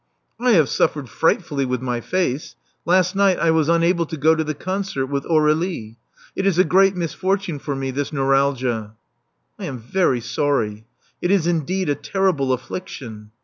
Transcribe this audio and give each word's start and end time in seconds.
'*I 0.39 0.53
have 0.53 0.67
suffered 0.67 1.07
frightfully 1.07 1.63
with 1.63 1.79
my 1.79 2.01
face. 2.01 2.55
Last 2.85 3.15
night 3.15 3.37
I 3.37 3.51
was 3.51 3.69
unable 3.69 4.07
to 4.07 4.17
go 4.17 4.33
to 4.33 4.43
the 4.43 4.55
concert 4.55 5.05
with 5.05 5.25
Aur^lie. 5.25 5.95
It 6.35 6.47
is 6.47 6.57
a 6.57 6.63
great 6.63 6.95
misfortune 6.95 7.59
for 7.59 7.75
me, 7.75 7.91
this 7.91 8.11
neuralgia." 8.11 8.95
I 9.59 9.65
am 9.65 9.77
very 9.77 10.19
sorry. 10.19 10.87
It 11.21 11.29
is 11.29 11.45
indeed 11.45 11.87
a 11.87 11.93
terrible 11.93 12.51
affliction. 12.51 13.29